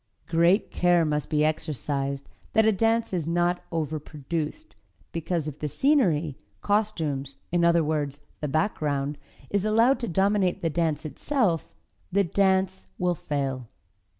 [0.25, 4.73] Great care must be exercised that a dance is not overproduced,
[5.11, 9.15] because if the scenery, costumes, in other words, the background,
[9.51, 11.75] is allowed to dominate the dance itself,
[12.11, 13.67] the dance will fail.